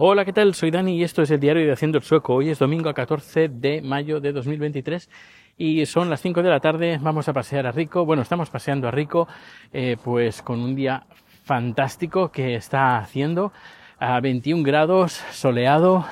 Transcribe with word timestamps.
Hola, 0.00 0.24
¿qué 0.24 0.32
tal? 0.32 0.54
Soy 0.54 0.70
Dani 0.70 0.96
y 0.96 1.02
esto 1.02 1.22
es 1.22 1.30
el 1.32 1.40
diario 1.40 1.66
de 1.66 1.72
Haciendo 1.72 1.98
el 1.98 2.04
Sueco. 2.04 2.34
Hoy 2.34 2.50
es 2.50 2.60
domingo 2.60 2.94
14 2.94 3.48
de 3.48 3.82
mayo 3.82 4.20
de 4.20 4.30
2023 4.30 5.10
y 5.56 5.84
son 5.86 6.08
las 6.08 6.20
5 6.20 6.40
de 6.40 6.48
la 6.48 6.60
tarde. 6.60 7.00
Vamos 7.02 7.28
a 7.28 7.32
pasear 7.32 7.66
a 7.66 7.72
Rico. 7.72 8.04
Bueno, 8.04 8.22
estamos 8.22 8.48
paseando 8.48 8.86
a 8.86 8.92
Rico 8.92 9.26
eh, 9.72 9.96
pues 10.04 10.40
con 10.40 10.60
un 10.60 10.76
día 10.76 11.04
fantástico 11.42 12.30
que 12.30 12.54
está 12.54 12.98
haciendo 12.98 13.52
a 13.98 14.20
21 14.20 14.62
grados, 14.62 15.14
soleado. 15.32 16.06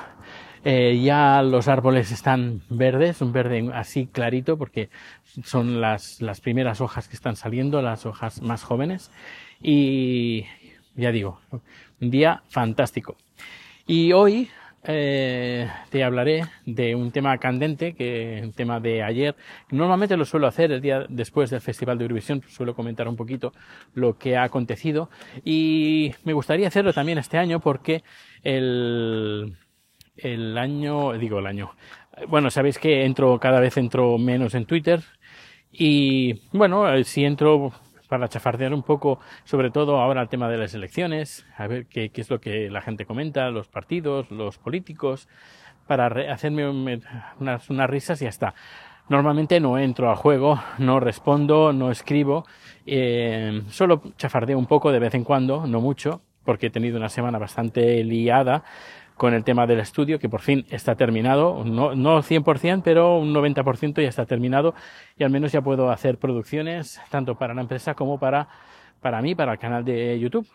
Eh, 0.65 0.99
ya 1.01 1.41
los 1.41 1.69
árboles 1.69 2.11
están 2.11 2.63
verdes, 2.69 3.21
un 3.21 3.31
verde 3.31 3.71
así 3.73 4.07
clarito 4.07 4.57
porque 4.57 4.89
son 5.45 5.79
las, 5.79 6.21
las 6.21 6.41
primeras 6.41 6.81
hojas 6.81 7.07
que 7.07 7.15
están 7.15 7.37
saliendo, 7.37 7.81
las 7.81 8.05
hojas 8.05 8.41
más 8.41 8.65
jóvenes. 8.65 9.11
Y 9.61 10.45
ya 10.93 11.13
digo, 11.13 11.39
un 12.01 12.11
día 12.11 12.43
fantástico. 12.49 13.15
Y 13.89 14.11
hoy 14.11 14.49
eh, 14.83 15.69
te 15.89 16.03
hablaré 16.03 16.43
de 16.65 16.93
un 16.93 17.11
tema 17.11 17.37
candente, 17.37 17.93
que 17.93 18.41
un 18.43 18.51
tema 18.51 18.81
de 18.81 19.01
ayer. 19.01 19.33
Normalmente 19.71 20.17
lo 20.17 20.25
suelo 20.25 20.45
hacer 20.45 20.73
el 20.73 20.81
día 20.81 21.05
después 21.07 21.49
del 21.49 21.61
Festival 21.61 21.97
de 21.97 22.03
Eurovisión, 22.03 22.43
suelo 22.49 22.75
comentar 22.75 23.07
un 23.07 23.15
poquito 23.15 23.53
lo 23.93 24.17
que 24.17 24.35
ha 24.35 24.43
acontecido. 24.43 25.09
Y 25.45 26.13
me 26.25 26.33
gustaría 26.33 26.67
hacerlo 26.67 26.91
también 26.91 27.17
este 27.17 27.37
año 27.37 27.61
porque 27.61 28.03
el, 28.43 29.55
el 30.17 30.57
año, 30.57 31.13
digo 31.13 31.39
el 31.39 31.47
año, 31.47 31.71
bueno, 32.27 32.51
sabéis 32.51 32.79
que 32.79 33.05
entro, 33.05 33.39
cada 33.39 33.61
vez 33.61 33.77
entro 33.77 34.17
menos 34.17 34.53
en 34.53 34.65
Twitter. 34.65 35.01
Y 35.71 36.41
bueno, 36.51 37.03
si 37.05 37.23
entro 37.23 37.71
para 38.07 38.27
chafardear 38.27 38.73
un 38.73 38.83
poco, 38.83 39.19
sobre 39.43 39.69
todo 39.69 39.99
ahora 39.99 40.21
el 40.21 40.29
tema 40.29 40.49
de 40.49 40.57
las 40.57 40.73
elecciones, 40.73 41.45
a 41.57 41.67
ver 41.67 41.85
qué, 41.87 42.11
es 42.13 42.29
lo 42.29 42.39
que 42.39 42.69
la 42.69 42.81
gente 42.81 43.05
comenta, 43.05 43.49
los 43.49 43.67
partidos, 43.67 44.29
los 44.31 44.57
políticos, 44.57 45.27
para 45.87 46.07
hacerme 46.31 46.67
unas, 46.69 47.69
unas 47.69 47.89
risas 47.89 48.21
y 48.21 48.25
ya 48.25 48.29
está. 48.29 48.53
Normalmente 49.09 49.59
no 49.61 49.77
entro 49.77 50.09
al 50.09 50.17
juego, 50.17 50.61
no 50.79 50.99
respondo, 50.99 51.71
no 51.71 51.91
escribo, 51.91 52.45
eh, 52.85 53.61
solo 53.69 54.01
chafardeo 54.17 54.59
un 54.59 54.65
poco 54.65 54.91
de 54.91 54.99
vez 54.99 55.13
en 55.13 55.23
cuando, 55.23 55.65
no 55.65 55.79
mucho, 55.79 56.21
porque 56.43 56.67
he 56.67 56.69
tenido 56.69 56.97
una 56.97 57.09
semana 57.09 57.37
bastante 57.37 58.03
liada 58.03 58.63
con 59.17 59.33
el 59.33 59.43
tema 59.43 59.65
del 59.65 59.79
estudio, 59.79 60.19
que 60.19 60.29
por 60.29 60.41
fin 60.41 60.65
está 60.69 60.95
terminado, 60.95 61.63
no, 61.65 61.95
no 61.95 62.21
100%, 62.21 62.81
pero 62.83 63.17
un 63.17 63.33
90% 63.33 64.01
ya 64.01 64.09
está 64.09 64.25
terminado 64.25 64.75
y 65.17 65.23
al 65.23 65.31
menos 65.31 65.51
ya 65.51 65.61
puedo 65.61 65.89
hacer 65.89 66.17
producciones 66.17 67.01
tanto 67.09 67.35
para 67.35 67.53
la 67.53 67.61
empresa 67.61 67.95
como 67.95 68.19
para, 68.19 68.47
para 69.01 69.21
mí, 69.21 69.33
para 69.33 69.53
el 69.53 69.59
canal 69.59 69.83
de 69.83 70.19
YouTube. 70.19 70.47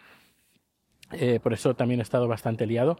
Eh, 1.13 1.41
por 1.43 1.53
eso 1.53 1.75
también 1.75 2.01
he 2.01 2.03
estado 2.05 2.29
bastante 2.29 2.67
liado. 2.67 2.99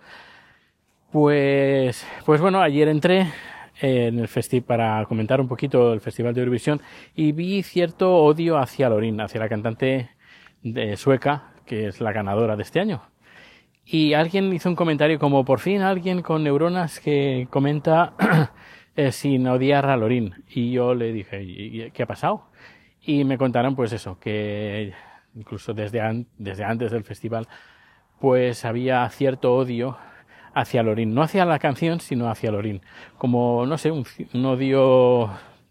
Pues, 1.13 2.07
pues 2.27 2.41
bueno, 2.41 2.61
ayer 2.61 2.89
entré 2.89 3.29
en 3.81 4.19
el 4.19 4.29
festival 4.29 4.65
para 4.67 5.05
comentar 5.07 5.41
un 5.41 5.49
poquito 5.49 5.93
el 5.93 6.01
Festival 6.01 6.35
de 6.35 6.41
Eurovisión 6.41 6.81
y 7.15 7.33
vi 7.33 7.63
cierto 7.63 8.17
odio 8.17 8.59
hacia 8.59 8.89
Lorin, 8.89 9.21
hacia 9.21 9.41
la 9.41 9.49
cantante 9.49 10.11
de 10.63 10.97
sueca, 10.97 11.53
que 11.67 11.89
es 11.89 12.01
la 12.01 12.13
ganadora 12.13 12.57
de 12.57 12.63
este 12.63 12.81
año. 12.81 13.12
Y 13.85 14.15
alguien 14.15 14.53
hizo 14.53 14.69
un 14.69 14.77
comentario 14.77 15.19
como 15.19 15.45
por 15.45 15.61
fin 15.61 15.83
alguien 15.83 16.23
con 16.23 16.45
neuronas 16.45 17.01
que 17.01 17.49
comenta 17.51 18.15
eh, 18.97 19.13
sin 19.13 19.47
odiar 19.49 19.87
a 19.87 19.97
Lorin. 19.97 20.45
Y 20.49 20.73
yo 20.73 20.95
le 20.95 21.13
dije, 21.13 21.91
¿qué 21.93 22.03
ha 22.03 22.07
pasado? 22.07 22.47
Y 23.01 23.25
me 23.25 23.39
contaron 23.39 23.75
pues 23.75 23.93
eso, 23.93 24.19
que 24.21 24.93
incluso 25.35 25.75
desde, 25.75 26.27
desde 26.39 26.65
antes 26.65 26.93
del 26.93 27.05
festival 27.05 27.49
pues 28.21 28.65
había 28.65 29.09
cierto 29.11 29.55
odio 29.55 29.99
hacia 30.55 30.85
Lorin, 30.85 31.13
no 31.13 31.23
hacia 31.23 31.45
la 31.45 31.59
canción, 31.59 31.99
sino 31.99 32.31
hacia 32.31 32.53
Lorin. 32.53 32.81
Como, 33.19 33.67
no 33.67 33.79
sé, 33.79 33.91
un, 33.91 34.07
odio 34.47 35.29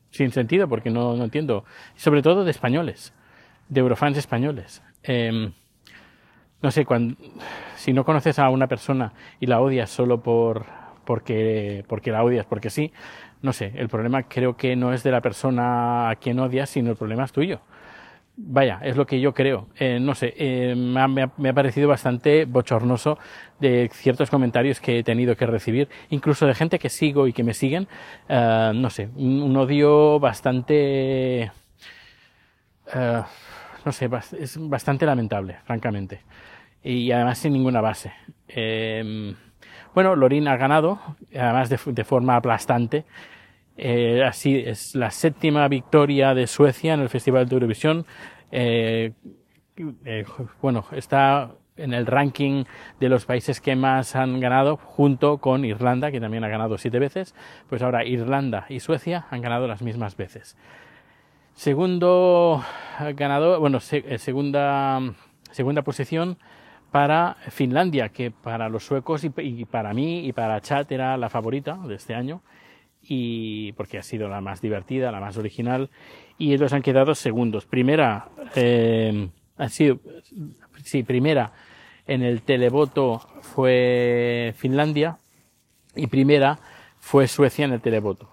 sin 0.09 0.31
sentido, 0.31 0.67
porque 0.67 0.89
no, 0.89 1.15
no, 1.15 1.23
entiendo. 1.23 1.63
Sobre 1.95 2.21
todo 2.21 2.43
de 2.43 2.51
españoles, 2.51 3.13
de 3.69 3.79
eurofans 3.79 4.17
españoles. 4.17 4.83
Eh, 5.03 5.53
no 6.61 6.71
sé, 6.71 6.85
cuando, 6.85 7.15
si 7.75 7.93
no 7.93 8.05
conoces 8.05 8.37
a 8.39 8.49
una 8.49 8.67
persona 8.67 9.13
y 9.39 9.47
la 9.47 9.61
odias 9.61 9.89
solo 9.89 10.21
por, 10.21 10.65
porque, 11.05 11.83
porque 11.87 12.11
la 12.11 12.23
odias, 12.23 12.45
porque 12.45 12.69
sí, 12.69 12.91
no 13.41 13.53
sé, 13.53 13.71
el 13.75 13.89
problema 13.89 14.23
creo 14.23 14.55
que 14.55 14.75
no 14.75 14.93
es 14.93 15.03
de 15.03 15.11
la 15.11 15.21
persona 15.21 16.09
a 16.09 16.15
quien 16.15 16.39
odias, 16.39 16.69
sino 16.69 16.91
el 16.91 16.97
problema 16.97 17.23
es 17.25 17.31
tuyo. 17.31 17.59
Vaya, 18.37 18.79
es 18.83 18.95
lo 18.95 19.05
que 19.05 19.19
yo 19.19 19.33
creo. 19.33 19.67
Eh, 19.77 19.99
no 19.99 20.15
sé, 20.15 20.33
eh, 20.37 20.73
me, 20.75 21.01
ha, 21.01 21.07
me, 21.07 21.49
ha, 21.49 21.53
parecido 21.53 21.89
bastante 21.89 22.45
bochornoso 22.45 23.19
de 23.59 23.89
ciertos 23.93 24.29
comentarios 24.29 24.79
que 24.79 24.99
he 24.99 25.03
tenido 25.03 25.35
que 25.35 25.45
recibir, 25.45 25.89
incluso 26.09 26.47
de 26.47 26.55
gente 26.55 26.79
que 26.79 26.89
sigo 26.89 27.27
y 27.27 27.33
que 27.33 27.43
me 27.43 27.53
siguen. 27.53 27.87
Uh, 28.29 28.73
no 28.73 28.89
sé, 28.89 29.09
un, 29.15 29.55
odio 29.57 30.19
bastante... 30.19 31.51
Uh, 32.95 33.23
no 33.85 33.91
sé, 33.91 34.09
es 34.39 34.57
bastante 34.69 35.05
lamentable, 35.05 35.57
francamente 35.65 36.21
y 36.83 37.11
además 37.11 37.37
sin 37.37 37.53
ninguna 37.53 37.81
base. 37.81 38.13
Eh, 38.47 39.35
bueno, 39.93 40.15
Lorin 40.15 40.47
ha 40.47 40.55
ganado, 40.55 40.99
además 41.35 41.69
de, 41.69 42.03
forma 42.05 42.37
aplastante. 42.37 43.03
Eh, 43.77 44.23
así 44.23 44.57
es 44.57 44.95
la 44.95 45.11
séptima 45.11 45.67
victoria 45.67 46.33
de 46.33 46.47
Suecia 46.47 46.93
en 46.93 47.01
el 47.01 47.09
Festival 47.09 47.47
de 47.49 47.55
Eurovisión. 47.55 48.05
Eh, 48.51 49.11
eh, 50.05 50.25
bueno, 50.61 50.85
está 50.91 51.51
en 51.75 51.93
el 51.93 52.05
ranking 52.05 52.63
de 53.01 53.09
los 53.09 53.25
países 53.25 53.59
que 53.59 53.75
más 53.75 54.15
han 54.15 54.39
ganado, 54.39 54.77
junto 54.77 55.39
con 55.39 55.65
Irlanda, 55.65 56.09
que 56.09 56.21
también 56.21 56.45
ha 56.45 56.47
ganado 56.47 56.77
siete 56.77 56.99
veces. 56.99 57.35
Pues 57.67 57.81
ahora 57.81 58.05
Irlanda 58.05 58.65
y 58.69 58.79
Suecia 58.79 59.25
han 59.29 59.41
ganado 59.41 59.67
las 59.67 59.81
mismas 59.81 60.15
veces. 60.15 60.55
Segundo 61.53 62.63
ganador, 63.15 63.59
bueno, 63.59 63.81
se, 63.81 64.17
segunda, 64.19 65.01
segunda 65.51 65.81
posición 65.81 66.37
para 66.91 67.37
Finlandia, 67.49 68.09
que 68.09 68.31
para 68.31 68.69
los 68.69 68.85
suecos 68.85 69.23
y, 69.23 69.31
y, 69.37 69.65
para 69.65 69.93
mí 69.93 70.27
y 70.27 70.33
para 70.33 70.59
Chat 70.61 70.91
era 70.91 71.15
la 71.17 71.29
favorita 71.29 71.79
de 71.87 71.95
este 71.95 72.13
año, 72.13 72.41
y 73.01 73.71
porque 73.73 73.97
ha 73.97 74.03
sido 74.03 74.27
la 74.27 74.41
más 74.41 74.61
divertida, 74.61 75.11
la 75.11 75.19
más 75.19 75.37
original, 75.37 75.89
y 76.37 76.53
ellos 76.53 76.73
han 76.73 76.81
quedado 76.81 77.15
segundos. 77.15 77.65
Primera, 77.65 78.29
eh, 78.55 79.29
ha 79.57 79.69
sido, 79.69 79.99
sí, 80.83 81.03
primera 81.03 81.53
en 82.07 82.23
el 82.23 82.41
televoto 82.41 83.21
fue 83.41 84.53
Finlandia 84.57 85.17
y 85.95 86.07
primera 86.07 86.59
fue 86.99 87.27
Suecia 87.27 87.65
en 87.65 87.73
el 87.73 87.81
televoto. 87.81 88.29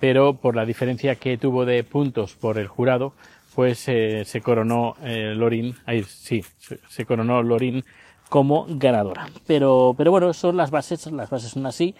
Pero 0.00 0.34
por 0.34 0.56
la 0.56 0.66
diferencia 0.66 1.14
que 1.14 1.38
tuvo 1.38 1.64
de 1.64 1.84
puntos 1.84 2.34
por 2.34 2.58
el 2.58 2.66
jurado, 2.66 3.12
pues 3.54 3.88
eh, 3.88 4.24
se 4.24 4.40
coronó 4.40 4.94
eh, 5.02 5.34
Lorin, 5.36 5.74
ahí 5.86 6.02
sí, 6.04 6.44
se, 6.88 7.04
coronó 7.04 7.42
Lorin 7.42 7.84
como 8.28 8.66
ganadora. 8.68 9.28
Pero, 9.46 9.94
pero 9.96 10.10
bueno, 10.10 10.32
son 10.32 10.56
las 10.56 10.70
bases, 10.70 11.06
las 11.12 11.30
bases 11.30 11.50
son 11.50 11.66
así 11.66 11.94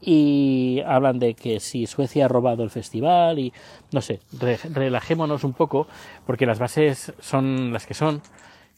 y 0.00 0.82
hablan 0.86 1.18
de 1.18 1.34
que 1.34 1.60
si 1.60 1.86
Suecia 1.86 2.24
ha 2.24 2.28
robado 2.28 2.64
el 2.64 2.70
festival 2.70 3.38
y 3.38 3.52
no 3.92 4.00
sé, 4.00 4.20
re, 4.38 4.58
relajémonos 4.72 5.44
un 5.44 5.52
poco 5.52 5.86
porque 6.26 6.46
las 6.46 6.58
bases 6.58 7.12
son 7.20 7.72
las 7.72 7.86
que 7.86 7.94
son 7.94 8.20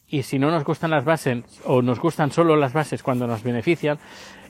y 0.07 0.23
si 0.23 0.39
no 0.39 0.51
nos 0.51 0.65
gustan 0.65 0.91
las 0.91 1.05
bases 1.05 1.43
o 1.65 1.81
nos 1.81 1.99
gustan 1.99 2.31
solo 2.31 2.57
las 2.57 2.75
bases 2.75 3.03
cuando 3.03 3.27
nos 3.27 3.43
benefician 3.43 3.99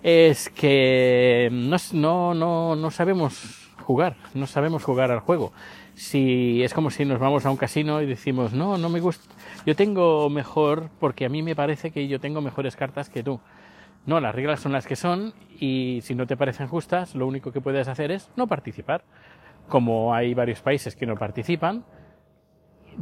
es 0.03 0.51
que 0.51 1.49
no, 1.53 1.77
no, 1.93 2.35
no, 2.35 2.77
no 2.77 2.91
sabemos 2.91 3.71
jugar, 3.85 4.17
no 4.35 4.49
sabemos 4.49 4.83
jugar 4.83 5.13
al 5.13 5.21
juego 5.21 5.53
si 5.95 6.63
es 6.63 6.75
como 6.75 6.91
si 6.91 7.05
nos 7.05 7.19
vamos 7.19 7.47
a 7.47 7.51
un 7.51 7.57
casino 7.57 8.03
y 8.03 8.07
decimos, 8.07 8.53
no, 8.53 8.79
no 8.79 8.89
me 8.89 9.01
gusta, 9.01 9.35
yo 9.65 9.77
tengo 9.77 10.29
mejor, 10.29 10.91
porque 10.99 11.25
a 11.25 11.29
mí 11.29 11.43
me 11.43 11.55
parece 11.55 11.91
que 11.91 12.09
yo 12.09 12.21
tengo 12.21 12.41
mejores 12.41 12.77
cartas 12.77 13.09
que 13.09 13.23
tú. 13.23 13.41
No, 14.07 14.21
las 14.21 14.35
reglas 14.35 14.61
son 14.61 14.73
las 14.73 14.87
que 14.87 14.97
son 14.97 15.33
y 15.59 16.01
si 16.03 16.15
no 16.15 16.27
te 16.27 16.37
parecen 16.37 16.69
justas, 16.69 17.15
lo 17.15 17.27
único 17.27 17.53
que 17.53 17.61
puedes 17.61 17.89
hacer 17.89 18.11
es 18.11 18.31
no 18.37 18.47
participar. 18.47 19.05
Como 19.69 20.15
hay 20.15 20.35
varios 20.35 20.61
países 20.61 20.95
que 20.95 21.07
no 21.07 21.17
participan, 21.17 21.85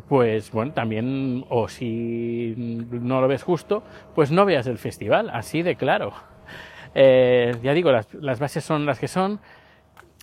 pues 0.08 0.52
bueno, 0.52 0.72
también, 0.72 1.44
o 1.48 1.68
si 1.68 2.54
no 2.56 3.20
lo 3.20 3.26
ves 3.26 3.42
justo, 3.42 3.82
pues 4.14 4.30
no 4.30 4.44
veas 4.44 4.66
el 4.68 4.78
festival, 4.78 5.30
así 5.30 5.62
de 5.62 5.74
claro. 5.74 6.12
Eh, 6.94 7.56
ya 7.62 7.72
digo, 7.72 7.90
las, 7.90 8.12
las 8.14 8.38
bases 8.38 8.64
son 8.64 8.86
las 8.86 8.98
que 9.00 9.08
son, 9.08 9.40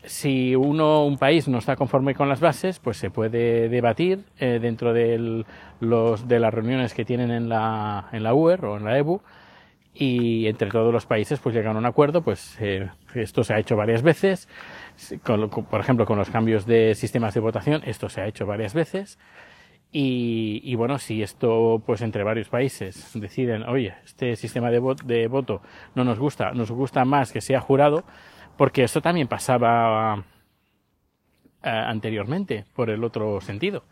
si 0.04 0.56
uno, 0.56 1.06
un 1.06 1.18
país 1.18 1.48
no 1.48 1.58
está 1.58 1.76
conforme 1.76 2.16
con 2.16 2.30
las 2.30 2.40
bases, 2.40 2.80
pues 2.80 2.98
se 2.98 3.10
puede 3.10 3.70
debatir 3.70 4.24
eh, 4.40 4.60
dentro 4.62 4.94
de, 4.94 5.46
los, 5.80 6.28
de 6.28 6.40
las 6.40 6.54
reuniones 6.54 6.94
que 6.94 7.06
tienen 7.06 7.32
en 7.32 7.50
la, 7.50 8.08
en 8.12 8.24
la 8.24 8.34
UER 8.34 8.66
o 8.66 8.78
en 8.78 8.86
la 8.86 8.98
EBU 8.98 9.22
y 9.94 10.48
entre 10.48 10.70
todos 10.70 10.94
los 10.94 11.06
países 11.06 11.40
pues 11.40 11.54
llegan 11.54 11.76
a 11.76 11.80
un 11.80 11.86
acuerdo, 11.86 12.22
pues 12.22 12.58
eh, 12.62 12.90
esto 13.16 13.44
se 13.44 13.54
ha 13.54 13.60
hecho 13.60 13.76
varias 13.76 14.02
veces, 14.02 14.48
con, 15.24 15.50
con, 15.50 15.66
por 15.66 15.82
ejemplo 15.82 16.06
con 16.06 16.18
los 16.18 16.30
cambios 16.30 16.66
de 16.66 16.96
sistemas 16.96 17.34
de 17.34 17.42
votación, 17.42 17.82
esto 17.86 18.08
se 18.08 18.22
ha 18.22 18.28
hecho 18.28 18.46
varias 18.46 18.74
veces. 18.74 19.20
Y, 19.92 20.76
bueno, 20.76 21.00
si 21.00 21.24
esto, 21.24 21.82
pues 21.84 22.02
entre 22.04 22.24
varios 22.24 22.48
países 22.48 23.10
deciden, 23.16 23.64
oye, 23.64 23.96
este 24.06 24.36
sistema 24.36 24.70
de, 24.70 24.80
de 25.04 25.28
voto 25.28 25.64
no 25.96 26.04
nos 26.04 26.20
gusta, 26.20 26.52
nos 26.52 26.70
gusta 26.70 27.06
más 27.06 27.32
que 27.32 27.42
sea 27.42 27.60
jurado, 27.60 28.04
porque 28.60 28.84
esto 28.84 29.02
también 29.02 29.30
pasaba 29.30 30.26
eh, 31.64 31.70
anteriormente, 31.70 32.66
por 32.76 32.90
el 32.90 33.06
otro 33.06 33.40
sentido. 33.40 33.86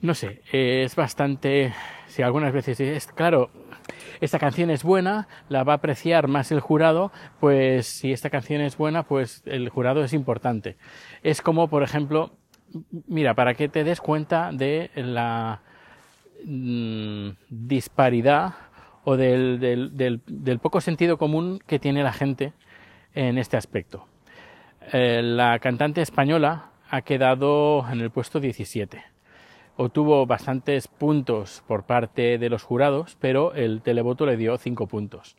No 0.00 0.14
sé, 0.14 0.40
es 0.50 0.96
bastante, 0.96 1.74
si 2.06 2.22
algunas 2.22 2.54
veces 2.54 2.80
es 2.80 3.06
claro, 3.06 3.50
esta 4.22 4.38
canción 4.38 4.70
es 4.70 4.82
buena, 4.82 5.28
la 5.50 5.62
va 5.62 5.74
a 5.74 5.76
apreciar 5.76 6.26
más 6.26 6.52
el 6.52 6.60
jurado, 6.60 7.12
pues 7.38 7.86
si 7.86 8.12
esta 8.12 8.30
canción 8.30 8.62
es 8.62 8.78
buena, 8.78 9.02
pues 9.02 9.42
el 9.44 9.68
jurado 9.68 10.02
es 10.02 10.14
importante. 10.14 10.78
Es 11.22 11.42
como, 11.42 11.68
por 11.68 11.82
ejemplo, 11.82 12.38
mira, 13.06 13.34
para 13.34 13.52
que 13.52 13.68
te 13.68 13.84
des 13.84 14.00
cuenta 14.00 14.52
de 14.52 14.90
la 14.94 15.60
mm, 16.46 17.28
disparidad 17.50 18.54
o 19.04 19.18
del, 19.18 19.60
del, 19.60 20.58
poco 20.60 20.80
sentido 20.80 21.18
común 21.18 21.60
que 21.66 21.78
tiene 21.78 22.02
la 22.02 22.14
gente 22.14 22.54
en 23.14 23.38
este 23.38 23.56
aspecto. 23.56 24.06
Eh, 24.92 25.22
la 25.22 25.58
cantante 25.58 26.02
española 26.02 26.70
ha 26.90 27.02
quedado 27.02 27.84
en 27.90 28.00
el 28.00 28.10
puesto 28.10 28.40
17. 28.40 29.02
Obtuvo 29.76 30.26
bastantes 30.26 30.86
puntos 30.86 31.64
por 31.66 31.84
parte 31.84 32.38
de 32.38 32.48
los 32.48 32.62
jurados, 32.62 33.16
pero 33.20 33.54
el 33.54 33.82
televoto 33.82 34.26
le 34.26 34.36
dio 34.36 34.56
5 34.56 34.86
puntos. 34.86 35.36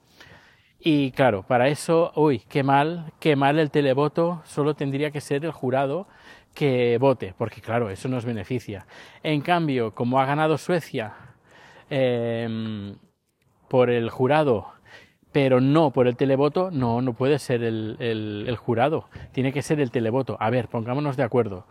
Y 0.80 1.12
claro, 1.12 1.44
para 1.44 1.69
eso, 1.69 2.12
uy, 2.16 2.44
qué 2.50 2.62
mal, 2.62 3.13
qué 3.19 3.36
mal 3.36 3.60
el 3.60 3.72
televoto, 3.72 4.42
solo 4.45 4.75
tendría 4.75 5.10
que 5.12 5.21
ser 5.21 5.45
el 5.45 5.51
jurado 5.51 6.07
que 6.54 6.98
vote, 7.00 7.33
porque 7.38 7.62
claro, 7.62 7.89
eso 7.89 8.07
nos 8.07 8.25
beneficia. 8.25 8.86
En 9.24 9.42
cambio, 9.42 9.95
como 9.95 10.19
ha 10.19 10.25
ganado 10.25 10.57
Suecia 10.57 11.13
em, 11.89 12.95
por 13.68 13.89
el 13.89 14.10
jurado, 14.10 14.75
pero 15.35 15.59
no 15.59 15.91
por 15.91 16.07
el 16.07 16.15
televoto, 16.15 16.71
no, 16.71 17.01
no 17.01 17.11
puede 17.11 17.39
ser 17.39 17.61
el, 17.61 18.57
jurado, 18.57 19.09
tiene 19.33 19.51
que 19.51 19.61
ser 19.61 19.81
el 19.81 19.91
televoto. 19.91 20.37
A 20.39 20.49
ver, 20.49 20.69
pongámonos 20.69 21.17
de 21.17 21.23
acuerdo. 21.23 21.65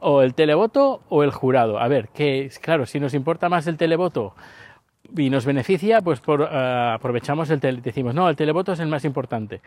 O 0.00 0.22
el 0.22 0.32
televoto 0.32 1.02
o 1.10 1.22
el 1.22 1.30
jurado. 1.30 1.78
A 1.78 1.86
ver, 1.86 2.08
que 2.08 2.50
claro, 2.62 2.86
si 2.86 3.00
nos 3.00 3.12
importa 3.12 3.50
más 3.50 3.66
el 3.66 3.76
televoto 3.76 4.34
y 5.14 5.28
nos 5.28 5.44
beneficia, 5.44 6.00
pues 6.00 6.20
por, 6.20 6.48
eh, 6.50 6.92
aprovechamos 6.94 7.50
el 7.50 7.60
tele, 7.60 7.82
decimos, 7.82 8.14
no, 8.14 8.26
el 8.30 8.36
televoto 8.36 8.72
es 8.72 8.80
el 8.80 8.88
más 8.88 9.04
importante. 9.04 9.60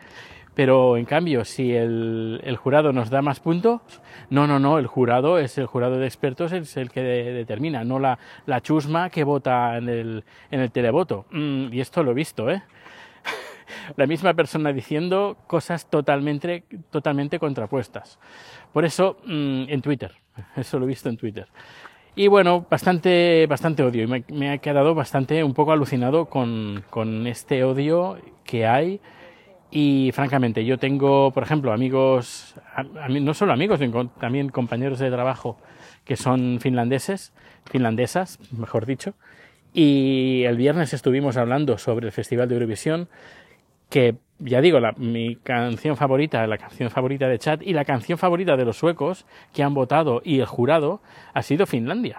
Pero 0.56 0.98
en 0.98 1.06
cambio, 1.06 1.46
si 1.46 1.76
el, 1.76 2.42
el, 2.44 2.58
jurado 2.58 2.92
nos 2.92 3.12
da 3.12 3.22
más 3.22 3.40
puntos, 3.40 3.82
no, 4.32 4.48
no, 4.48 4.58
no, 4.58 4.80
el 4.80 4.88
jurado 4.88 5.38
es 5.38 5.60
el 5.60 5.68
jurado 5.68 6.00
de 6.00 6.08
expertos, 6.08 6.54
es 6.54 6.76
el 6.76 6.90
que 6.90 7.04
determina, 7.04 7.84
no 7.84 8.00
la, 8.00 8.18
la, 8.48 8.62
chusma 8.62 9.12
que 9.12 9.24
vota 9.24 9.78
en 9.78 9.90
el, 9.90 10.24
en 10.50 10.60
el 10.60 10.72
televoto. 10.72 11.28
Mm, 11.30 11.72
y 11.72 11.82
esto 11.82 12.02
lo 12.02 12.10
he 12.10 12.16
visto, 12.16 12.50
¿eh? 12.50 12.64
la 13.96 14.08
misma 14.08 14.34
persona 14.34 14.74
diciendo 14.74 15.38
cosas 15.48 15.90
totalmente, 15.90 16.64
totalmente 16.90 17.40
contrapuestas. 17.40 18.20
Por 18.74 18.86
eso, 18.86 19.18
mm, 19.26 19.66
en 19.70 19.82
Twitter, 19.82 20.14
eso 20.56 20.80
lo 20.80 20.86
he 20.86 20.90
visto 20.90 21.10
en 21.10 21.18
Twitter. 21.18 21.48
Y 22.16 22.28
bueno, 22.28 22.66
bastante, 22.68 23.46
bastante 23.48 23.84
odio. 23.84 24.04
Y 24.04 24.34
me, 24.34 24.50
ha 24.50 24.58
quedado 24.58 24.96
bastante, 24.96 25.44
un 25.44 25.54
poco 25.54 25.72
alucinado 25.72 26.26
con, 26.26 26.84
con 26.90 27.28
este 27.28 27.64
odio 27.64 28.18
que 28.44 28.66
hay. 28.66 29.00
Y 29.70 30.12
francamente, 30.14 30.66
yo 30.66 30.80
tengo, 30.80 31.32
por 31.32 31.44
ejemplo, 31.44 31.72
amigos, 31.72 32.56
no 33.22 33.34
solo 33.36 33.54
amigos, 33.54 33.80
sino 33.80 34.08
también 34.10 34.50
compañeros 34.50 34.98
de 34.98 35.12
trabajo 35.12 35.58
que 36.06 36.16
son 36.16 36.60
finlandeses, 36.62 37.34
finlandesas, 37.66 38.40
mejor 38.52 38.86
dicho. 38.86 39.14
Y 39.74 40.44
el 40.46 40.58
viernes 40.58 40.94
estuvimos 40.94 41.38
hablando 41.38 41.78
sobre 41.78 42.08
el 42.08 42.12
Festival 42.12 42.48
de 42.48 42.56
Eurovisión, 42.56 43.10
que 43.90 44.16
ya 44.40 44.62
digo, 44.62 44.80
la, 44.80 44.94
mi 44.94 45.36
canción 45.38 45.98
favorita, 45.98 46.46
la 46.48 46.58
canción 46.58 46.90
favorita 46.90 47.28
de 47.28 47.40
Chat 47.40 47.62
y 47.62 47.74
la 47.74 47.86
canción 47.86 48.18
favorita 48.18 48.56
de 48.56 48.66
los 48.66 48.78
suecos 48.78 49.26
que 49.54 49.64
han 49.64 49.74
votado 49.74 50.22
y 50.24 50.40
el 50.40 50.46
jurado 50.46 51.02
ha 51.34 51.42
sido 51.42 51.66
Finlandia. 51.66 52.18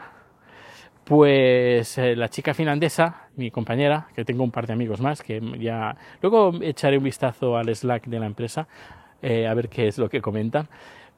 Pues 1.04 1.96
eh, 1.96 2.14
la 2.16 2.28
chica 2.28 2.52
finlandesa, 2.52 3.28
mi 3.36 3.50
compañera, 3.50 4.08
que 4.14 4.26
tengo 4.26 4.44
un 4.44 4.50
par 4.50 4.66
de 4.66 4.74
amigos 4.74 5.00
más, 5.00 5.22
que 5.22 5.40
ya 5.58 5.96
luego 6.20 6.52
echaré 6.60 6.98
un 6.98 7.04
vistazo 7.04 7.56
al 7.56 7.74
Slack 7.74 8.06
de 8.06 8.20
la 8.20 8.26
empresa 8.26 8.68
eh, 9.22 9.46
a 9.46 9.54
ver 9.54 9.68
qué 9.68 9.88
es 9.88 9.98
lo 9.98 10.08
que 10.08 10.20
comentan, 10.20 10.68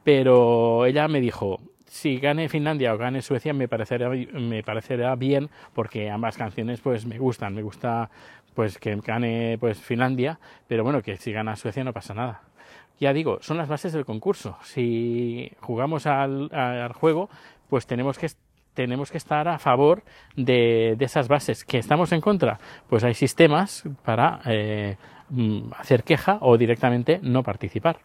pero 0.04 0.86
ella 0.86 1.06
me 1.08 1.20
dijo, 1.20 1.60
si 1.90 2.18
gane 2.18 2.48
Finlandia 2.48 2.94
o 2.94 2.98
gane 2.98 3.20
Suecia 3.20 3.52
me 3.52 3.66
parecerá, 3.66 4.08
me 4.08 4.62
parecerá 4.62 5.16
bien 5.16 5.50
porque 5.74 6.08
ambas 6.08 6.36
canciones 6.36 6.80
pues 6.80 7.04
me 7.04 7.18
gustan, 7.18 7.52
me 7.52 7.62
gusta 7.62 8.08
pues 8.54 8.78
que 8.78 8.94
gane 8.94 9.58
pues 9.58 9.80
Finlandia, 9.80 10.38
pero 10.68 10.84
bueno, 10.84 11.02
que 11.02 11.16
si 11.16 11.32
gana 11.32 11.56
Suecia 11.56 11.82
no 11.82 11.92
pasa 11.92 12.14
nada. 12.14 12.42
Ya 13.00 13.12
digo, 13.12 13.38
son 13.40 13.56
las 13.56 13.68
bases 13.68 13.92
del 13.92 14.04
concurso. 14.04 14.56
Si 14.62 15.50
jugamos 15.60 16.06
al, 16.06 16.92
juego, 16.92 17.28
pues 17.68 17.86
tenemos 17.86 18.18
que 18.18 18.28
tenemos 18.74 19.10
que 19.10 19.18
estar 19.18 19.48
a 19.48 19.58
favor 19.58 20.04
de, 20.36 20.94
de, 20.96 21.04
esas 21.04 21.26
bases. 21.26 21.64
¿Que 21.64 21.78
estamos 21.78 22.12
en 22.12 22.20
contra? 22.20 22.60
Pues 22.88 23.02
hay 23.02 23.14
sistemas 23.14 23.82
para 24.04 24.40
eh, 24.44 24.96
mm, 25.28 25.72
hacer 25.76 26.04
queja 26.04 26.38
o 26.40 26.56
directamente 26.56 27.18
no 27.20 27.42
participar. 27.42 27.98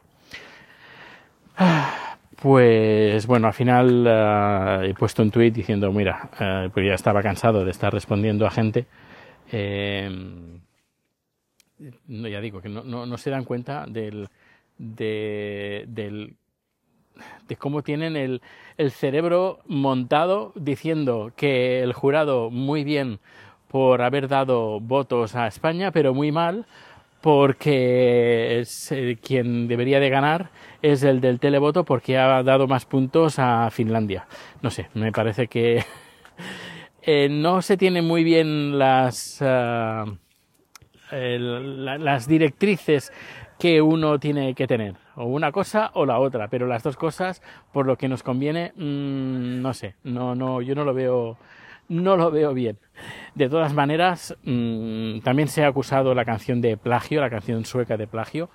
Pues 2.41 3.25
bueno, 3.27 3.47
al 3.47 3.53
final 3.53 4.05
eh, 4.07 4.89
he 4.89 4.93
puesto 4.93 5.23
un 5.23 5.31
tweet 5.31 5.51
diciendo, 5.51 5.91
mira, 5.91 6.29
eh, 6.39 6.69
pues 6.73 6.85
ya 6.85 6.93
estaba 6.93 7.23
cansado 7.23 7.63
de 7.63 7.71
estar 7.71 7.93
respondiendo 7.93 8.45
a 8.45 8.51
gente 8.51 8.85
eh, 9.51 10.09
ya 12.07 12.41
digo 12.41 12.61
que 12.61 12.69
no, 12.69 12.83
no, 12.83 13.17
se 13.17 13.29
dan 13.29 13.43
cuenta 13.43 13.85
del, 13.87 14.29
de, 14.77 15.85
del, 15.87 16.35
de 17.47 17.55
cómo 17.57 17.83
tienen 17.83 18.15
el 18.15 18.91
cerebro 18.91 19.59
montado 19.67 20.51
diciendo 20.55 21.31
que 21.35 21.83
el 21.83 21.93
jurado 21.93 22.49
muy 22.49 22.83
bien 22.83 23.19
por 23.67 24.01
haber 24.01 24.27
dado 24.27 24.79
votos 24.79 25.35
a 25.35 25.47
España, 25.47 25.91
pero 25.91 26.13
muy 26.13 26.31
mal 26.31 26.65
porque 27.25 28.59
es, 28.59 28.91
eh, 28.91 29.17
quien 29.19 29.67
debería 29.67 29.99
de 29.99 30.11
ganar 30.11 30.51
es 30.83 31.01
el 31.01 31.21
del 31.21 31.39
televoto 31.39 31.83
porque 31.83 32.19
ha 32.19 32.43
dado 32.43 32.67
más 32.67 32.85
puntos 32.85 33.39
a 33.39 33.71
Finlandia. 33.71 34.27
No 34.61 34.69
sé, 34.69 34.89
me 34.93 35.11
parece 35.11 35.47
que 35.47 35.83
eh, 37.01 37.27
no 37.27 37.63
se 37.63 37.77
tienen 37.77 38.05
muy 38.05 38.23
bien 38.23 38.77
las, 38.77 39.41
uh, 39.41 40.15
las 41.11 42.27
directrices 42.27 43.11
que 43.57 43.81
uno 43.81 44.19
tiene 44.19 44.53
que 44.53 44.67
tener, 44.67 44.93
o 45.15 45.25
una 45.25 45.51
cosa 45.51 45.89
o 45.95 46.05
la 46.05 46.19
otra, 46.19 46.47
pero 46.47 46.67
las 46.67 46.83
dos 46.83 46.95
cosas, 46.95 47.41
por 47.73 47.87
lo 47.87 47.97
que 47.97 48.07
nos 48.07 48.21
conviene, 48.21 48.71
mmm, 48.75 49.63
no 49.63 49.73
sé, 49.73 49.95
no, 50.03 50.35
no, 50.35 50.61
yo 50.61 50.75
no 50.75 50.83
lo 50.83 50.93
veo, 50.93 51.39
no 51.87 52.17
lo 52.17 52.31
veo 52.31 52.53
bien. 52.53 52.77
De 53.35 53.49
todas 53.49 53.73
maneras, 53.73 54.35
mmm, 54.43 55.19
también 55.19 55.47
se 55.47 55.63
ha 55.63 55.67
acusado 55.67 56.13
la 56.13 56.25
canción 56.25 56.61
de 56.61 56.77
plagio, 56.77 57.21
la 57.21 57.29
canción 57.29 57.65
sueca 57.65 57.97
de 57.97 58.07
plagio. 58.07 58.49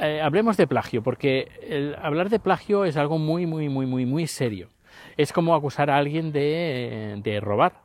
Eh, 0.00 0.20
hablemos 0.22 0.56
de 0.56 0.66
plagio, 0.66 1.02
porque 1.02 1.94
hablar 2.00 2.28
de 2.28 2.38
plagio 2.38 2.84
es 2.84 2.96
algo 2.96 3.18
muy, 3.18 3.46
muy, 3.46 3.68
muy, 3.68 3.86
muy, 3.86 4.06
muy 4.06 4.26
serio 4.26 4.68
es 5.16 5.32
como 5.32 5.54
acusar 5.54 5.90
a 5.90 5.96
alguien 5.96 6.32
de, 6.32 7.20
de 7.22 7.40
robar. 7.40 7.80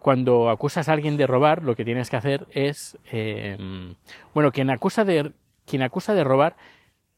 Cuando 0.00 0.48
acusas 0.48 0.88
a 0.88 0.92
alguien 0.92 1.16
de 1.16 1.26
robar, 1.26 1.64
lo 1.64 1.74
que 1.74 1.84
tienes 1.84 2.08
que 2.08 2.16
hacer 2.16 2.46
es, 2.52 2.96
eh, 3.10 3.56
bueno, 4.32 4.52
quien 4.52 4.70
acusa 4.70 5.04
de, 5.04 5.32
quien 5.66 5.82
acusa 5.82 6.14
de 6.14 6.24
robar 6.24 6.56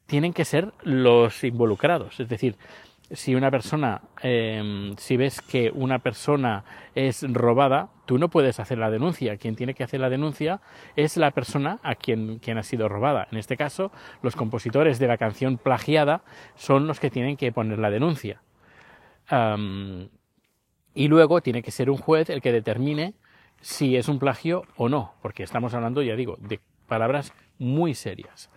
tienen 0.06 0.32
que 0.32 0.44
ser 0.44 0.72
los 0.82 1.44
involucrados. 1.44 2.18
Es 2.20 2.28
decir, 2.28 2.56
si 3.10 3.34
una 3.34 3.50
persona, 3.50 4.02
eh, 4.22 4.92
si 4.96 5.16
ves 5.16 5.40
que 5.40 5.70
una 5.74 5.98
persona 5.98 6.64
es 6.94 7.22
robada, 7.32 7.90
tú 8.06 8.18
no 8.18 8.28
puedes 8.28 8.60
hacer 8.60 8.78
la 8.78 8.90
denuncia. 8.90 9.36
Quien 9.36 9.56
tiene 9.56 9.74
que 9.74 9.84
hacer 9.84 10.00
la 10.00 10.10
denuncia 10.10 10.60
es 10.96 11.16
la 11.16 11.30
persona 11.30 11.78
a 11.82 11.94
quien, 11.94 12.38
quien 12.38 12.58
ha 12.58 12.62
sido 12.62 12.88
robada. 12.88 13.28
En 13.32 13.38
este 13.38 13.56
caso, 13.56 13.92
los 14.22 14.36
compositores 14.36 14.98
de 14.98 15.08
la 15.08 15.18
canción 15.18 15.58
plagiada 15.58 16.22
son 16.54 16.86
los 16.86 17.00
que 17.00 17.10
tienen 17.10 17.36
que 17.36 17.52
poner 17.52 17.78
la 17.78 17.90
denuncia 17.90 18.42
y 20.94 21.08
luego 21.08 21.40
tiene 21.40 21.62
que 21.62 21.70
ser 21.70 21.90
un 21.90 21.96
juez 21.96 22.30
el 22.30 22.40
que 22.40 22.52
determine 22.52 23.14
si 23.60 23.96
es 23.96 24.08
un 24.08 24.18
plagio 24.18 24.62
o 24.76 24.88
no, 24.88 25.14
porque 25.22 25.42
estamos 25.42 25.74
hablando, 25.74 26.02
ya 26.02 26.16
digo, 26.16 26.36
de 26.40 26.60
palabras 26.88 27.32
muy 27.60 27.94
serias. 27.94 28.50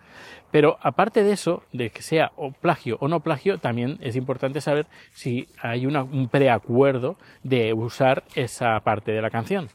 Pero 0.50 0.78
aparte 0.80 1.22
de 1.22 1.32
eso, 1.32 1.62
de 1.72 1.90
que 1.90 2.02
sea 2.02 2.32
o 2.36 2.50
plagio 2.50 2.96
o 3.00 3.08
no 3.08 3.20
plagio, 3.20 3.58
también 3.58 3.98
es 4.00 4.16
importante 4.16 4.60
saber 4.60 4.86
si 5.12 5.48
hay 5.60 5.86
un 5.86 6.28
preacuerdo 6.28 7.16
de 7.42 7.72
usar 7.72 8.24
esa 8.34 8.78
parte 8.80 9.12
de 9.12 9.22
la 9.22 9.30
canción. 9.30 9.68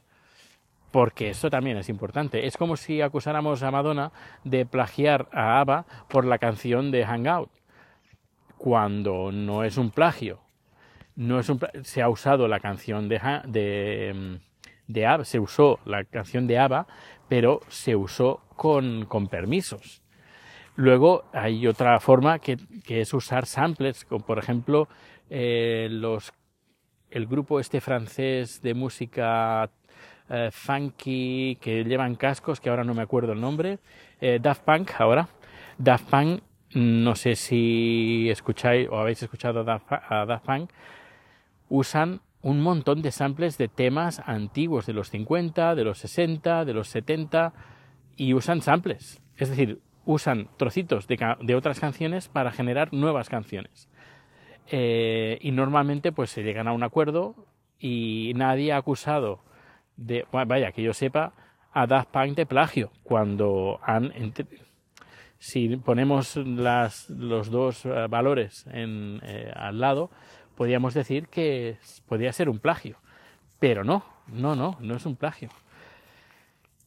Porque 0.92 1.30
eso 1.30 1.50
también 1.50 1.78
es 1.78 1.90
importante. 1.90 2.48
Es 2.48 2.58
como 2.58 2.76
si 2.76 3.02
acusáramos 3.02 3.62
a 3.62 3.72
Madonna 3.72 4.12
de 4.44 4.66
plagiar 4.66 5.28
a 5.32 5.60
ABBA 5.60 5.86
por 6.08 6.26
la 6.26 6.40
canción 6.40 6.92
de 6.92 7.06
Hangout, 7.06 7.52
cuando 8.58 9.32
no 9.32 9.64
es 9.64 9.78
un 9.78 9.92
plagio, 9.92 10.40
no 11.16 11.40
es 11.40 11.50
un, 11.50 11.60
se 11.84 12.02
ha 12.02 12.10
usado 12.10 12.48
la 12.48 12.60
canción 12.60 13.10
de, 13.10 13.20
de, 13.46 14.14
mm, 14.16 14.49
de 14.90 15.06
ABBA, 15.06 15.24
se 15.24 15.40
usó 15.40 15.80
la 15.86 16.04
canción 16.04 16.48
de 16.48 16.58
ABBA, 16.58 16.88
pero 17.30 17.62
se 17.70 17.96
usó 17.96 18.42
con, 18.56 19.06
con 19.06 19.28
permisos. 19.28 20.02
Luego 20.76 21.26
hay 21.32 21.68
otra 21.68 22.00
forma 22.00 22.40
que, 22.40 22.58
que 22.84 23.02
es 23.02 23.14
usar 23.14 23.46
samples, 23.46 24.04
como 24.04 24.26
por 24.26 24.40
ejemplo 24.40 24.88
eh, 25.30 25.88
los, 25.92 26.34
el 27.12 27.28
grupo 27.28 27.60
este 27.60 27.82
francés 27.82 28.62
de 28.62 28.74
música 28.74 29.70
eh, 30.30 30.50
funky 30.52 31.58
que 31.62 31.84
llevan 31.84 32.16
cascos, 32.16 32.60
que 32.60 32.70
ahora 32.70 32.84
no 32.84 32.94
me 32.94 33.04
acuerdo 33.04 33.34
el 33.34 33.42
nombre, 33.42 33.80
eh, 34.20 34.40
Daft 34.42 34.64
Punk 34.64 34.92
ahora. 35.00 35.30
Daft 35.78 36.10
Punk, 36.10 36.42
no 36.74 37.16
sé 37.16 37.36
si 37.36 38.28
escucháis 38.30 38.88
o 38.90 38.98
habéis 38.98 39.22
escuchado 39.22 39.62
a 39.62 40.26
Daft 40.26 40.46
Punk, 40.46 40.72
usan 41.70 42.22
un 42.42 42.62
montón 42.62 43.02
de 43.02 43.12
samples 43.12 43.58
de 43.58 43.68
temas 43.68 44.22
antiguos 44.26 44.86
de 44.86 44.94
los 44.94 45.10
50, 45.10 45.76
de 45.76 45.84
los 45.84 45.98
60, 46.00 46.66
de 46.66 46.74
los 46.74 46.88
70 46.88 47.54
y 48.16 48.34
usan 48.34 48.62
samples. 48.62 49.22
Es 49.36 49.50
decir, 49.50 49.82
usan 50.06 50.50
trocitos 50.58 51.08
de, 51.08 51.56
otras 51.56 51.80
canciones 51.80 52.30
para 52.30 52.52
generar 52.52 52.94
nuevas 52.94 53.30
canciones. 53.30 53.90
Eh, 54.68 55.40
y 55.42 55.52
normalmente 55.52 56.12
pues 56.12 56.30
se 56.30 56.44
llegan 56.44 56.68
a 56.68 56.74
un 56.74 56.84
acuerdo 56.84 57.36
y 57.80 58.34
nadie 58.36 58.72
ha 58.72 58.78
acusado 58.78 59.42
de, 59.98 60.26
vaya, 60.32 60.72
que 60.72 60.84
yo 60.84 60.94
sepa, 60.94 61.34
a 61.72 61.88
Daft 61.88 62.10
Punk 62.12 62.36
de 62.36 62.46
plagio 62.46 62.92
cuando 63.04 63.80
han 63.84 64.12
si 65.40 65.78
ponemos 65.78 66.36
las, 66.36 67.10
los 67.10 67.50
dos 67.50 67.86
eh, 67.86 68.08
valores 68.10 68.66
en, 68.72 69.22
eh, 69.24 69.52
al 69.56 69.80
lado 69.80 70.12
podríamos 70.60 70.94
decir 70.94 71.30
que 71.30 71.78
podría 72.06 72.34
ser 72.34 72.50
un 72.50 72.60
plagio 72.60 72.98
pero 73.60 73.86
no, 73.86 74.04
no, 74.28 74.58
no, 74.58 74.76
no 74.82 74.96
es 74.98 75.06
un 75.06 75.16
plagio 75.16 75.50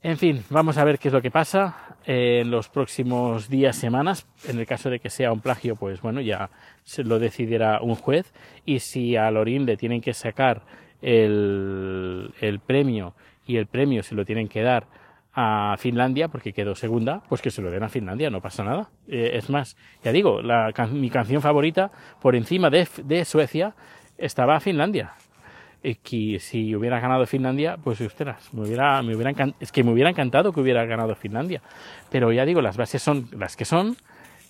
en 0.02 0.18
fin, 0.18 0.44
vamos 0.50 0.78
a 0.78 0.84
ver 0.84 0.98
qué 0.98 1.08
es 1.08 1.14
lo 1.14 1.22
que 1.22 1.30
pasa 1.30 1.96
en 2.04 2.50
los 2.50 2.68
próximos 2.68 3.48
días, 3.48 3.76
semanas. 3.76 4.26
En 4.48 4.58
el 4.58 4.66
caso 4.66 4.90
de 4.90 4.98
que 4.98 5.10
sea 5.10 5.30
un 5.30 5.40
plagio, 5.40 5.76
pues 5.76 6.00
bueno, 6.02 6.20
ya 6.20 6.50
se 6.82 7.04
lo 7.04 7.20
decidirá 7.20 7.80
un 7.80 7.94
juez. 7.94 8.32
Y 8.66 8.80
si 8.80 9.14
a 9.14 9.30
Lorin 9.30 9.64
le 9.64 9.76
tienen 9.76 10.00
que 10.00 10.12
sacar 10.12 10.62
el, 11.00 12.34
el 12.40 12.58
premio 12.58 13.14
y 13.46 13.58
el 13.58 13.68
premio 13.68 14.02
se 14.02 14.16
lo 14.16 14.24
tienen 14.24 14.48
que 14.48 14.62
dar 14.62 14.88
a 15.34 15.76
Finlandia 15.78 16.28
porque 16.28 16.52
quedó 16.52 16.74
segunda, 16.74 17.22
pues 17.28 17.40
que 17.40 17.50
se 17.50 17.62
lo 17.62 17.70
den 17.70 17.82
a 17.82 17.88
Finlandia, 17.88 18.30
no 18.30 18.40
pasa 18.40 18.64
nada. 18.64 18.90
Eh, 19.08 19.32
es 19.34 19.50
más, 19.50 19.76
ya 20.04 20.12
digo, 20.12 20.42
la, 20.42 20.72
mi 20.90 21.10
canción 21.10 21.42
favorita 21.42 21.90
por 22.20 22.36
encima 22.36 22.70
de, 22.70 22.86
de 23.04 23.24
Suecia 23.24 23.74
estaba 24.18 24.60
Finlandia 24.60 25.14
que 26.02 26.38
si 26.38 26.74
hubiera 26.76 27.00
ganado 27.00 27.26
Finlandia, 27.26 27.76
pues 27.82 28.00
ustedes, 28.00 28.36
me 28.52 28.62
hubiera, 28.62 29.02
me 29.02 29.16
hubiera 29.16 29.32
es 29.58 29.72
que 29.72 29.82
me 29.82 29.92
hubiera 29.92 30.10
encantado 30.10 30.52
que 30.52 30.60
hubiera 30.60 30.84
ganado 30.84 31.14
Finlandia. 31.16 31.60
Pero 32.10 32.32
ya 32.32 32.44
digo, 32.44 32.62
las 32.62 32.76
bases 32.76 33.02
son 33.02 33.28
las 33.32 33.56
que 33.56 33.64
son. 33.64 33.96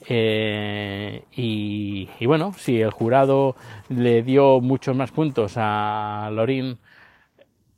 Eh, 0.08 1.22
y, 1.32 2.26
bueno, 2.26 2.52
si 2.56 2.80
el 2.80 2.90
jurado 2.90 3.56
le 3.88 4.22
dio 4.22 4.60
muchos 4.60 4.96
más 4.96 5.10
puntos 5.10 5.54
a 5.56 6.28
Lorin, 6.32 6.78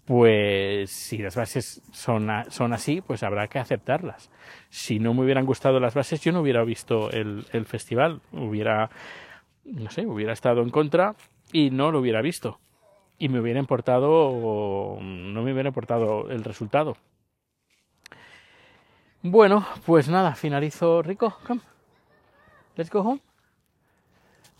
pues 0.07 0.91
si 0.91 1.19
las 1.19 1.37
bases 1.37 1.83
son, 1.93 2.29
son 2.49 2.73
así, 2.73 3.01
pues 3.01 3.23
habrá 3.23 3.49
que 3.49 3.59
aceptarlas. 3.59 4.31
Si 4.69 4.99
no 4.99 5.15
me 5.15 5.23
hubieran 5.23 5.47
gustado 5.47 5.81
las 5.81 5.95
bases, 5.95 6.21
yo 6.21 6.33
no 6.33 6.41
hubiera 6.41 6.63
visto 6.65 7.11
el, 7.11 7.47
el 7.53 7.67
festival, 7.67 8.21
hubiera, 8.33 8.91
no 9.65 9.91
sé, 9.91 10.07
hubiera 10.07 10.33
estado 10.33 10.63
en 10.63 10.71
contra 10.71 11.15
y 11.53 11.71
no 11.71 11.91
lo 11.91 12.01
hubiera 12.01 12.21
visto 12.23 12.61
y 13.19 13.29
me 13.29 13.41
hubiera 13.41 13.61
importado, 13.61 14.99
no 15.01 15.43
me 15.43 15.53
hubiera 15.53 15.69
importado 15.69 16.31
el 16.31 16.45
resultado. 16.45 16.97
Bueno, 19.23 19.67
pues 19.87 20.09
nada, 20.09 20.35
finalizo 20.35 21.01
rico. 21.03 21.39
Come. 21.47 21.63
Let's 22.77 22.91
go 22.91 23.01
home. 23.01 23.21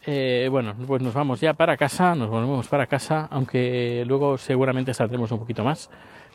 Eh, 0.07 0.49
bueno, 0.51 0.75
pues 0.87 1.01
nos 1.01 1.15
vamos 1.15 1.41
ya 1.41 1.55
para 1.55 1.77
casa, 1.77 2.15
nos 2.15 2.29
volvemos 2.29 2.69
para 2.69 2.87
casa, 2.87 3.27
aunque 3.31 4.05
luego 4.07 4.37
seguramente 4.37 4.93
saldremos 4.93 5.33
un 5.33 5.39
poquito 5.39 5.65
más, 5.65 5.91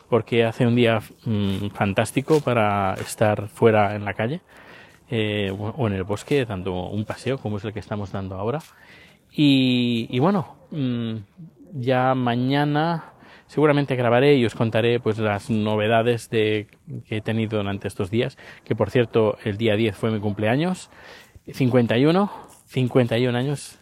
porque 0.08 0.44
hace 0.44 0.66
un 0.66 0.74
día 0.74 1.00
mm, 1.24 1.68
fantástico 1.68 2.40
para 2.40 2.94
estar 2.94 3.48
fuera 3.48 3.94
en 3.94 4.04
la 4.04 4.14
calle 4.14 4.40
eh, 5.08 5.52
o 5.56 5.86
en 5.86 5.92
el 5.92 6.02
bosque 6.02 6.44
dando 6.44 6.88
un 6.88 7.04
paseo 7.04 7.38
como 7.38 7.58
es 7.58 7.64
el 7.64 7.72
que 7.72 7.78
estamos 7.78 8.10
dando 8.10 8.36
ahora. 8.36 8.60
Y, 9.32 10.18
bueno, 10.18 10.56
mm, 10.72 11.14
ya 11.74 12.16
mañana 12.16 13.12
seguramente 13.46 13.94
grabaré 13.94 14.34
y 14.34 14.44
os 14.44 14.54
contaré 14.56 14.98
pues 14.98 15.18
las 15.18 15.48
novedades 15.48 16.28
de, 16.30 16.66
que 17.06 17.18
he 17.18 17.20
tenido 17.20 17.58
durante 17.58 17.86
estos 17.86 18.10
días, 18.10 18.36
que 18.64 18.74
por 18.74 18.90
cierto 18.90 19.38
el 19.44 19.56
día 19.56 19.76
10 19.76 19.96
fue 19.96 20.10
mi 20.10 20.18
cumpleaños, 20.18 20.90
51, 21.52 22.30
51 22.70 23.36
años, 23.36 23.78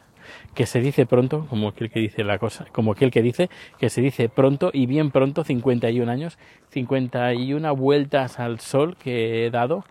que 0.54 0.64
se 0.66 0.80
dice 0.80 1.04
pronto, 1.04 1.46
como 1.48 1.68
aquel 1.68 1.90
que 1.90 2.00
dice 2.00 2.24
la 2.24 2.38
cosa, 2.38 2.66
como 2.72 2.92
aquel 2.92 3.10
que 3.10 3.22
dice 3.22 3.50
que 3.78 3.90
se 3.90 4.00
dice 4.00 4.28
pronto 4.28 4.70
y 4.72 4.86
bien 4.86 5.10
pronto 5.10 5.44
51 5.44 6.10
años, 6.10 6.38
51 6.70 7.76
vueltas 7.76 8.40
al 8.40 8.60
sol 8.60 8.96
que 8.96 9.46
he 9.46 9.50
dado. 9.50 9.84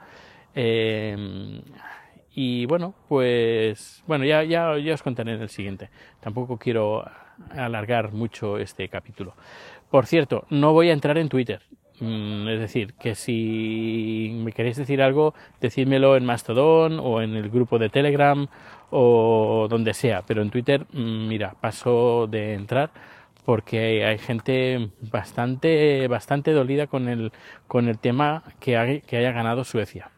Eh, 0.55 1.61
y 2.33 2.65
bueno, 2.65 2.95
pues 3.07 4.03
bueno, 4.07 4.25
ya, 4.25 4.43
ya, 4.43 4.71
os 4.71 5.03
contaré 5.03 5.33
el 5.33 5.49
siguiente. 5.49 5.89
Tampoco 6.19 6.57
quiero 6.57 7.03
alargar 7.51 8.11
mucho 8.13 8.57
este 8.57 8.89
capítulo. 8.89 9.35
Por 9.91 10.05
cierto, 10.07 10.45
no 10.49 10.73
voy 10.73 10.89
a 10.89 10.93
entrar 10.93 11.17
en 11.17 11.29
Twitter. 11.29 11.61
Mm, 11.99 12.47
es 12.47 12.59
decir, 12.59 12.93
que 12.93 13.15
si 13.15 14.39
me 14.43 14.51
queréis 14.51 14.77
decir 14.77 15.01
algo, 15.01 15.33
decídmelo 15.61 16.15
en 16.15 16.25
Mastodon 16.25 16.99
o 16.99 17.21
en 17.21 17.35
el 17.35 17.49
grupo 17.49 17.79
de 17.79 17.89
Telegram 17.89 18.47
o 18.91 19.67
donde 19.69 19.93
sea. 19.93 20.23
Pero 20.25 20.41
en 20.41 20.49
Twitter, 20.49 20.85
mm, 20.91 21.27
mira, 21.27 21.55
paso 21.59 22.27
de 22.27 22.53
entrar 22.53 22.91
porque 23.45 24.05
hay 24.05 24.17
gente 24.17 24.89
bastante, 25.01 26.07
bastante 26.09 26.51
dolida 26.51 26.87
con 26.87 27.07
el, 27.07 27.31
con 27.67 27.87
el 27.87 27.97
tema 27.97 28.43
que, 28.59 29.03
que 29.07 29.17
haya 29.17 29.31
ganado 29.31 29.63
Suecia. 29.63 30.11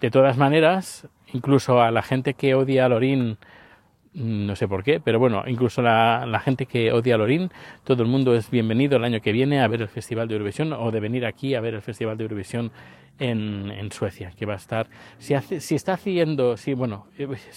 De 0.00 0.10
todas 0.10 0.36
maneras, 0.36 1.08
incluso 1.32 1.82
a 1.82 1.90
la 1.90 2.02
gente 2.02 2.34
que 2.34 2.54
odia 2.54 2.86
a 2.86 2.88
Lorín 2.88 3.30
Mm, 3.30 3.36
no 4.14 4.56
sé 4.56 4.68
por 4.68 4.84
qué, 4.84 5.00
pero 5.00 5.18
bueno, 5.18 5.42
incluso 5.46 5.80
la, 5.80 6.40
gente 6.44 6.66
que 6.66 6.92
odia 6.92 7.14
a 7.14 7.18
Lorín, 7.18 7.50
todo 7.84 8.02
el 8.02 8.08
mundo 8.08 8.34
es 8.34 8.50
bienvenido 8.50 8.98
el 8.98 9.04
año 9.04 9.20
que 9.22 9.32
viene 9.32 9.60
a 9.60 9.68
ver 9.68 9.80
el 9.80 9.88
Festival 9.88 10.28
de 10.28 10.34
Eurovisión 10.34 10.72
o 10.72 10.90
de 10.90 11.00
venir 11.00 11.24
aquí 11.24 11.54
a 11.54 11.60
ver 11.60 11.74
el 11.74 11.82
Festival 11.82 12.18
de 12.18 12.24
Eurovisión 12.24 12.72
en, 13.18 13.90
Suecia, 13.90 14.32
que 14.36 14.46
va 14.46 14.54
a 14.54 14.56
estar, 14.56 14.88
si, 15.18 15.34
hace, 15.34 15.60
si 15.60 15.74
está 15.74 15.94
haciendo, 15.94 16.56
sí, 16.56 16.74
bueno, 16.74 17.06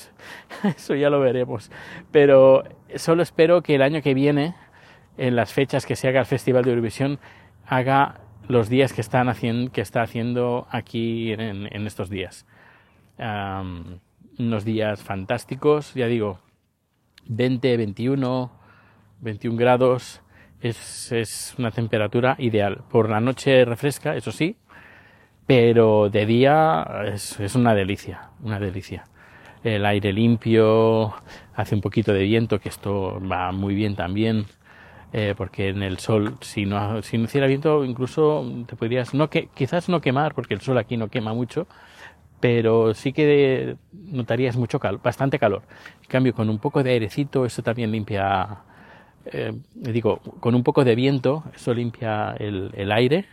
eso 0.63 0.95
ya 0.95 1.09
lo 1.09 1.19
veremos, 1.19 1.71
pero 2.11 2.63
solo 2.95 3.23
espero 3.23 3.61
que 3.61 3.75
el 3.75 3.81
año 3.81 4.01
que 4.01 4.13
viene, 4.13 4.55
en 5.17 5.35
las 5.35 5.53
fechas 5.53 5.85
que 5.85 5.95
se 5.95 6.07
haga 6.07 6.21
el 6.21 6.25
Festival 6.25 6.63
de 6.63 6.71
Eurovisión, 6.71 7.19
haga 7.65 8.21
los 8.47 8.69
días 8.69 8.93
que, 8.93 9.01
están 9.01 9.27
haciendo, 9.27 9.71
que 9.71 9.81
está 9.81 10.03
haciendo 10.03 10.67
aquí 10.69 11.33
en 11.33 11.87
estos 11.87 12.09
días. 12.09 12.45
unos 14.37 14.65
días 14.65 15.01
fantásticos, 15.01 15.93
ya 15.95 16.05
digo, 16.07 16.44
20, 17.27 17.77
21, 17.77 18.51
21 19.21 19.57
grados 19.57 20.21
es, 20.61 21.11
es, 21.11 21.55
una 21.57 21.71
temperatura 21.71 22.35
ideal. 22.39 22.83
Por 22.89 23.09
la 23.09 23.19
noche 23.19 23.65
refresca, 23.65 24.15
eso 24.15 24.31
sí, 24.31 24.57
pero 25.45 26.09
de 26.09 26.25
día 26.25 26.85
es, 27.05 27.39
es, 27.39 27.55
una 27.55 27.75
delicia, 27.75 28.29
una 28.43 28.59
delicia. 28.59 29.05
El 29.63 29.85
aire 29.85 30.13
limpio, 30.13 31.13
hace 31.55 31.75
un 31.75 31.81
poquito 31.81 32.13
de 32.13 32.23
viento, 32.23 32.59
que 32.59 32.69
esto 32.69 33.19
va 33.19 33.51
muy 33.51 33.73
bien 33.75 33.95
también, 33.95 34.45
eh, 35.13 35.33
porque 35.37 35.69
en 35.69 35.81
el 35.81 35.97
sol, 35.99 36.37
si 36.41 36.65
no, 36.65 37.01
si 37.01 37.17
no 37.17 37.23
hiciera 37.23 37.47
viento, 37.47 37.85
incluso 37.85 38.45
te 38.67 38.75
podrías, 38.75 39.13
no 39.13 39.29
que, 39.29 39.47
quizás 39.53 39.87
no 39.87 40.01
quemar, 40.01 40.35
porque 40.35 40.53
el 40.53 40.61
sol 40.61 40.77
aquí 40.77 40.97
no 40.97 41.07
quema 41.07 41.33
mucho, 41.33 41.67
pero 42.45 42.93
sí 42.93 43.11
que 43.11 43.75
notarías 43.91 44.55
mucho 44.55 44.79
calor, 44.79 45.01
bastante 45.01 45.39
calor. 45.39 45.63
En 46.03 46.07
cambio, 46.07 46.35
con 46.35 46.47
un 46.47 46.59
poco 46.59 46.83
de 46.83 46.91
airecito, 46.91 47.43
eso 47.43 47.63
también 47.63 47.91
limpia, 47.91 48.59
eh, 49.25 49.51
digo, 49.73 50.19
con 50.19 50.53
un 50.53 50.61
poco 50.61 50.83
de 50.83 50.93
viento, 50.93 51.43
eso 51.55 51.73
limpia 51.73 52.35
el, 52.37 52.69
el 52.75 52.91
aire 52.91 53.25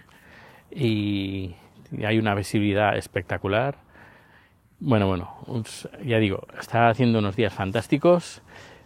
y, 0.71 1.55
hay 2.03 2.19
una 2.19 2.35
visibilidad 2.35 2.97
espectacular. 2.97 3.77
Bueno, 4.81 5.07
bueno, 5.09 5.37
ya 6.07 6.19
digo, 6.19 6.47
está 6.59 6.89
haciendo 6.89 7.19
unos 7.19 7.37
días 7.37 7.53
fantásticos. 7.53 8.41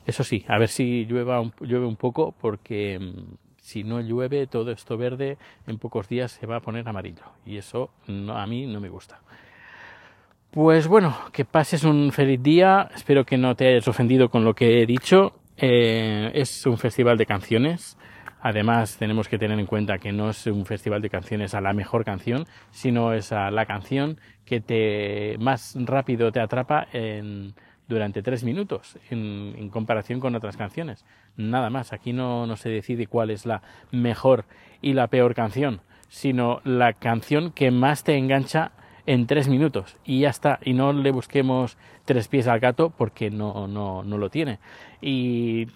Eso 0.07 0.25
sí, 0.25 0.45
a 0.49 0.59
ver 0.59 0.69
si 0.69 1.05
llueva 1.05 1.41
un, 1.41 1.53
llueve 1.61 1.87
un 1.87 1.95
poco, 1.95 2.33
porque 2.33 2.99
mm, 2.99 3.37
si 3.59 3.85
no 3.85 4.01
llueve, 4.01 4.49
todo 4.49 4.73
esto 4.73 4.97
verde 4.97 5.39
en 5.69 5.79
pocos 5.79 6.09
días 6.09 6.33
se 6.33 6.47
va 6.47 6.57
a 6.57 6.61
poner 6.61 6.89
amarillo. 6.89 7.23
Y 7.45 7.59
eso 7.59 7.91
no, 8.09 8.37
a 8.37 8.45
mí 8.49 8.67
no 8.67 8.81
me 8.81 8.89
gusta. 8.89 9.21
Pues 10.57 10.89
bueno, 10.89 11.15
que 11.33 11.45
pases 11.45 11.85
un 11.85 12.13
feliz 12.13 12.43
día. 12.43 12.89
Espero 12.95 13.27
que 13.27 13.37
no 13.37 13.55
te 13.55 13.69
hayas 13.69 13.89
ofendido 13.89 14.31
con 14.31 14.43
lo 14.43 14.55
que 14.55 14.81
he 14.81 14.87
dicho. 14.87 15.35
Eh, 15.59 16.31
es 16.33 16.65
un 16.65 16.79
festival 16.79 17.19
de 17.19 17.27
canciones. 17.27 17.99
Además, 18.41 18.97
tenemos 18.97 19.29
que 19.29 19.37
tener 19.37 19.59
en 19.59 19.67
cuenta 19.67 19.99
que 19.99 20.13
no 20.13 20.31
es 20.31 20.47
un 20.47 20.65
festival 20.65 21.03
de 21.03 21.11
canciones 21.11 21.53
a 21.53 21.61
la 21.61 21.75
mejor 21.75 22.07
canción, 22.07 22.47
sino 22.71 23.13
es 23.13 23.33
a 23.33 23.51
la 23.51 23.67
canción 23.67 24.19
que 24.47 24.63
te 24.63 25.37
más 25.41 25.77
rápido 25.79 26.33
te 26.33 26.41
atrapa 26.41 26.87
en, 26.91 27.53
durante 27.87 28.23
tres 28.23 28.43
minutos 28.43 28.99
en, 29.11 29.69
comparación 29.69 30.21
con 30.21 30.35
otras 30.37 30.57
canciones. 30.57 31.05
Nada 31.37 31.69
más. 31.69 31.93
Aquí 31.93 32.15
no, 32.15 32.47
no 32.47 32.57
se 32.57 32.71
decide 32.71 33.09
cuál 33.09 33.29
es 33.29 33.45
la 33.45 33.61
mejor 33.93 34.47
y 34.81 34.95
la 34.95 35.09
peor 35.09 35.35
canción, 35.35 35.83
sino 36.09 36.63
la 36.65 36.95
canción 36.95 37.53
que 37.53 37.71
más 37.71 38.05
te 38.05 38.17
engancha 38.17 38.73
en 39.07 39.27
tres 39.27 39.49
minutos 39.49 39.97
y 40.05 40.21
ya 40.21 40.31
está. 40.31 40.59
Y 40.63 40.73
no 40.75 40.93
le 40.93 41.11
busquemos 41.11 41.79
tres 42.05 42.29
pies 42.29 42.47
al 42.49 42.61
gato 42.61 42.91
porque 42.91 43.31
no, 43.31 43.67
no, 43.67 44.03
no 44.03 44.19
lo 44.19 44.31
tiene. 44.31 44.59
Y 45.01 45.67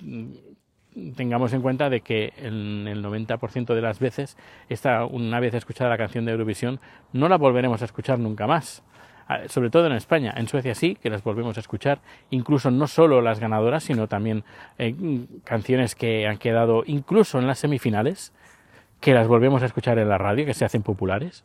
tengamos 1.17 1.53
en 1.53 1.63
cuenta 1.63 1.89
de 1.89 2.01
que 2.01 2.33
en 2.37 2.87
el 2.89 3.05
90% 3.05 3.75
de 3.75 3.81
las 3.81 3.99
veces, 3.99 4.37
esta, 4.69 5.05
una 5.05 5.41
vez 5.41 5.55
escuchada 5.55 5.91
la 5.91 5.99
canción 5.99 6.25
de 6.25 6.33
Eurovisión, 6.33 6.81
no 7.13 7.29
la 7.29 7.39
volveremos 7.39 7.83
a 7.83 7.85
escuchar 7.85 8.19
nunca 8.19 8.47
más. 8.47 8.83
Ah, 9.29 9.43
sobre 9.47 9.71
todo 9.71 9.87
en 9.87 9.93
España. 9.93 10.35
En 10.37 10.49
Suecia 10.49 10.75
sí, 10.75 10.97
que 11.01 11.09
las 11.09 11.23
volvemos 11.23 11.57
a 11.57 11.61
escuchar. 11.61 12.01
Incluso 12.31 12.73
no 12.73 12.89
solo 12.89 13.23
las 13.23 13.39
ganadoras, 13.39 13.85
sino 13.85 14.09
también 14.09 14.43
eh, 14.77 14.93
canciones 15.45 15.95
que 15.95 16.27
han 16.27 16.39
quedado 16.39 16.83
incluso 16.85 17.39
en 17.39 17.47
las 17.47 17.61
semifinales, 17.61 18.33
que 19.01 19.15
las 19.15 19.29
volvemos 19.29 19.63
a 19.63 19.67
escuchar 19.67 20.01
en 20.01 20.09
la 20.09 20.19
radio, 20.19 20.45
que 20.45 20.55
se 20.55 20.65
hacen 20.65 20.83
populares. 20.83 21.45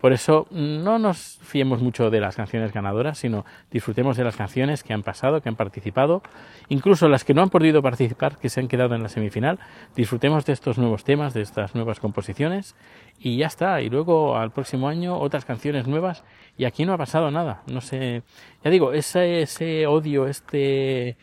Por 0.00 0.12
eso 0.12 0.46
no 0.50 0.98
nos 0.98 1.38
fiemos 1.42 1.82
mucho 1.82 2.10
de 2.10 2.20
las 2.20 2.36
canciones 2.36 2.72
ganadoras, 2.72 3.18
sino 3.18 3.44
disfrutemos 3.70 4.16
de 4.16 4.24
las 4.24 4.36
canciones 4.36 4.84
que 4.84 4.92
han 4.92 5.02
pasado, 5.02 5.40
que 5.40 5.48
han 5.48 5.56
participado, 5.56 6.22
incluso 6.68 7.08
las 7.08 7.24
que 7.24 7.34
no 7.34 7.42
han 7.42 7.50
podido 7.50 7.82
participar, 7.82 8.36
que 8.38 8.48
se 8.48 8.60
han 8.60 8.68
quedado 8.68 8.94
en 8.94 9.02
la 9.02 9.08
semifinal. 9.08 9.58
Disfrutemos 9.96 10.46
de 10.46 10.52
estos 10.52 10.78
nuevos 10.78 11.02
temas, 11.02 11.34
de 11.34 11.42
estas 11.42 11.74
nuevas 11.74 11.98
composiciones 11.98 12.76
y 13.18 13.38
ya 13.38 13.46
está. 13.46 13.82
Y 13.82 13.90
luego 13.90 14.36
al 14.36 14.52
próximo 14.52 14.88
año 14.88 15.18
otras 15.18 15.44
canciones 15.44 15.88
nuevas 15.88 16.22
y 16.56 16.64
aquí 16.64 16.84
no 16.84 16.92
ha 16.92 16.98
pasado 16.98 17.30
nada. 17.30 17.62
No 17.66 17.80
sé, 17.80 18.22
ya 18.62 18.70
digo, 18.70 18.92
ese, 18.92 19.42
ese 19.42 19.86
odio, 19.86 20.28
este 20.28 21.16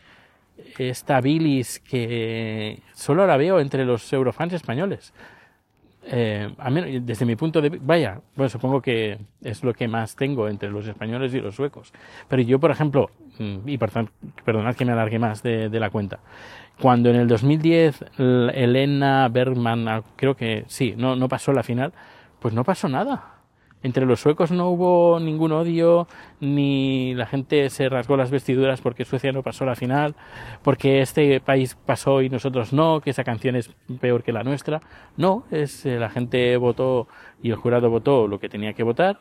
esta 0.78 1.20
bilis 1.20 1.80
que 1.80 2.80
solo 2.94 3.26
la 3.26 3.36
veo 3.36 3.60
entre 3.60 3.84
los 3.84 4.10
eurofans 4.12 4.54
españoles 4.54 5.12
eh, 6.06 6.54
desde 7.02 7.26
mi 7.26 7.36
punto 7.36 7.60
de 7.60 7.68
vaya, 7.68 8.20
bueno, 8.34 8.48
supongo 8.48 8.80
que 8.80 9.18
es 9.42 9.62
lo 9.62 9.74
que 9.74 9.88
más 9.88 10.16
tengo 10.16 10.48
entre 10.48 10.70
los 10.70 10.86
españoles 10.86 11.34
y 11.34 11.40
los 11.40 11.54
suecos. 11.54 11.92
Pero 12.28 12.42
yo, 12.42 12.58
por 12.58 12.70
ejemplo, 12.70 13.10
mm, 13.38 13.68
y 13.68 13.78
perdonad 13.78 14.74
que 14.74 14.84
me 14.84 14.92
alargue 14.92 15.18
más 15.18 15.42
de, 15.42 15.68
de 15.68 15.80
la 15.80 15.90
cuenta, 15.90 16.20
cuando 16.80 17.10
en 17.10 17.16
el 17.16 17.28
2010 17.28 18.04
Elena 18.18 19.28
Bergman, 19.28 19.88
ah, 19.88 20.02
creo 20.16 20.36
que 20.36 20.64
sí, 20.68 20.94
no, 20.96 21.16
no 21.16 21.28
pasó 21.28 21.52
la 21.52 21.62
final, 21.62 21.92
pues 22.38 22.54
no 22.54 22.64
pasó 22.64 22.88
nada 22.88 23.35
entre 23.82 24.06
los 24.06 24.20
suecos 24.20 24.50
no 24.50 24.68
hubo 24.70 25.20
ningún 25.20 25.52
odio, 25.52 26.08
ni 26.40 27.14
la 27.14 27.26
gente 27.26 27.70
se 27.70 27.88
rasgó 27.88 28.16
las 28.16 28.30
vestiduras 28.30 28.80
porque 28.80 29.04
Suecia 29.04 29.32
no 29.32 29.42
pasó 29.42 29.64
la 29.64 29.76
final, 29.76 30.14
porque 30.62 31.00
este 31.00 31.40
país 31.40 31.76
pasó 31.86 32.22
y 32.22 32.28
nosotros 32.28 32.72
no, 32.72 33.00
que 33.00 33.10
esa 33.10 33.24
canción 33.24 33.54
es 33.54 33.70
peor 34.00 34.22
que 34.22 34.32
la 34.32 34.42
nuestra. 34.42 34.80
No, 35.16 35.44
es 35.50 35.86
eh, 35.86 35.98
la 35.98 36.10
gente 36.10 36.56
votó 36.56 37.08
y 37.42 37.50
el 37.50 37.56
jurado 37.56 37.90
votó 37.90 38.26
lo 38.26 38.40
que 38.40 38.48
tenía 38.48 38.72
que 38.72 38.82
votar 38.82 39.20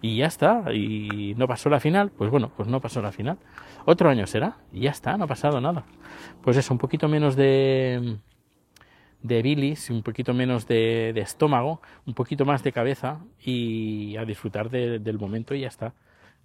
y 0.00 0.16
ya 0.18 0.26
está. 0.26 0.72
Y 0.72 1.34
no 1.36 1.48
pasó 1.48 1.68
la 1.68 1.80
final, 1.80 2.10
pues 2.10 2.30
bueno, 2.30 2.50
pues 2.56 2.68
no 2.68 2.80
pasó 2.80 3.02
la 3.02 3.12
final. 3.12 3.38
Otro 3.86 4.08
año 4.08 4.26
será 4.26 4.58
y 4.72 4.80
ya 4.80 4.90
está, 4.90 5.16
no 5.16 5.24
ha 5.24 5.28
pasado 5.28 5.60
nada. 5.60 5.84
Pues 6.42 6.56
eso, 6.56 6.72
un 6.72 6.78
poquito 6.78 7.08
menos 7.08 7.36
de 7.36 8.18
de 9.26 9.42
bilis, 9.42 9.90
un 9.90 10.02
poquito 10.02 10.34
menos 10.34 10.66
de, 10.66 11.10
estómago, 11.16 11.80
un 12.06 12.14
poquito 12.14 12.44
más 12.44 12.62
de 12.62 12.72
cabeza 12.72 13.20
y 13.40 14.16
a 14.16 14.24
disfrutar 14.24 14.70
del 14.70 15.18
momento 15.18 15.54
y 15.54 15.60
ya 15.60 15.68
está. 15.68 15.94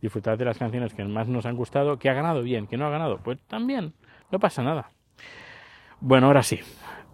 Disfrutar 0.01 0.37
de 0.37 0.45
las 0.45 0.57
canciones 0.57 0.93
que 0.93 1.03
más 1.03 1.27
nos 1.27 1.45
han 1.45 1.55
gustado, 1.55 1.99
que 1.99 2.09
ha 2.09 2.13
ganado 2.13 2.41
bien, 2.41 2.67
que 2.67 2.77
no 2.77 2.87
ha 2.87 2.89
ganado, 2.89 3.19
pues 3.23 3.39
también, 3.47 3.93
no 4.31 4.39
pasa 4.39 4.63
nada. 4.63 4.89
Bueno, 5.99 6.27
ahora 6.27 6.41
sí, 6.41 6.59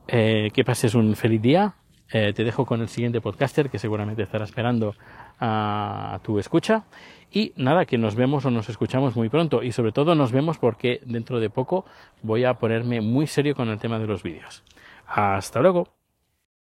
eh, 0.08 0.50
que 0.54 0.64
pases 0.64 0.96
un 0.96 1.16
feliz 1.16 1.42
día. 1.42 1.74
Eh, 2.10 2.32
te 2.32 2.46
dejo 2.46 2.66
con 2.66 2.80
el 2.80 2.88
siguiente 2.88 3.20
podcaster 3.20 3.70
que 3.70 3.80
seguramente 3.80 4.24
estará 4.24 4.46
esperando 4.46 4.96
a 5.42 6.22
tu 6.24 6.40
escucha. 6.40 6.86
Y 7.32 7.52
nada, 7.58 7.86
que 7.86 7.98
nos 7.98 8.16
vemos 8.16 8.46
o 8.46 8.52
nos 8.52 8.70
escuchamos 8.70 9.16
muy 9.16 9.28
pronto. 9.28 9.62
Y 9.62 9.74
sobre 9.74 9.92
todo 9.92 10.16
nos 10.16 10.32
vemos 10.32 10.58
porque 10.58 11.02
dentro 11.06 11.40
de 11.40 11.50
poco 11.50 11.86
voy 12.22 12.46
a 12.46 12.54
ponerme 12.54 13.02
muy 13.02 13.28
serio 13.28 13.56
con 13.56 13.68
el 13.68 13.80
tema 13.80 14.00
de 14.00 14.08
los 14.08 14.24
vídeos. 14.24 14.64
Hasta 15.08 15.62
luego. 15.62 15.97